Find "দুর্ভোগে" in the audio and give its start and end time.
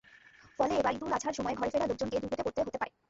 2.17-2.45